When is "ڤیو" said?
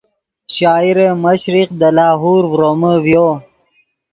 3.03-3.27